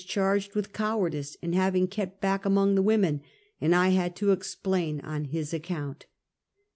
189 0.01 0.13
charged 0.41 0.55
with 0.55 0.73
cowardice, 0.73 1.35
in 1.43 1.53
having 1.53 1.87
kept 1.87 2.19
back 2.19 2.43
among 2.43 2.73
the 2.73 2.81
women, 2.81 3.21
and 3.61 3.75
I 3.75 3.89
had 3.89 4.15
to 4.15 4.31
explain 4.31 4.99
on 5.01 5.25
his 5.25 5.53
account. 5.53 6.07